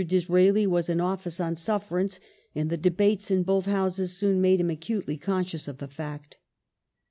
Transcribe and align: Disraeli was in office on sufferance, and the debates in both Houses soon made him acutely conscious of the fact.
Disraeli 0.03 0.65
was 0.65 0.89
in 0.89 0.99
office 0.99 1.39
on 1.39 1.55
sufferance, 1.55 2.19
and 2.55 2.71
the 2.71 2.75
debates 2.75 3.29
in 3.29 3.43
both 3.43 3.67
Houses 3.67 4.17
soon 4.17 4.41
made 4.41 4.59
him 4.59 4.71
acutely 4.71 5.15
conscious 5.15 5.67
of 5.67 5.77
the 5.77 5.87
fact. 5.87 6.37